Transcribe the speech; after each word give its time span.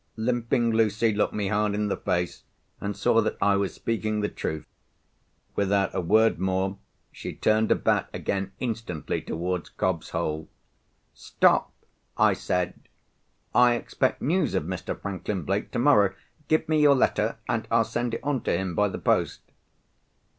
Limping 0.17 0.71
Lucy 0.73 1.13
looked 1.13 1.35
me 1.35 1.49
hard 1.49 1.75
in 1.75 1.87
the 1.87 1.95
face, 1.95 2.41
and 2.79 2.97
saw 2.97 3.21
that 3.21 3.37
I 3.39 3.55
was 3.55 3.75
speaking 3.75 4.21
the 4.21 4.29
truth. 4.29 4.65
Without 5.55 5.93
a 5.93 6.01
word 6.01 6.39
more, 6.39 6.79
she 7.11 7.33
turned 7.35 7.71
about 7.71 8.07
again 8.11 8.51
instantly 8.59 9.21
towards 9.21 9.69
Cobb's 9.69 10.09
Hole. 10.09 10.49
"Stop!" 11.13 11.71
I 12.17 12.33
said. 12.33 12.79
"I 13.53 13.75
expect 13.75 14.23
news 14.23 14.55
of 14.55 14.63
Mr. 14.63 14.99
Franklin 14.99 15.43
Blake 15.43 15.69
tomorrow. 15.69 16.15
Give 16.47 16.67
me 16.67 16.81
your 16.81 16.95
letter, 16.95 17.37
and 17.47 17.67
I'll 17.69 17.83
send 17.85 18.15
it 18.15 18.23
on 18.23 18.41
to 18.45 18.51
him 18.57 18.73
by 18.73 18.87
the 18.89 18.97
post." 18.97 19.41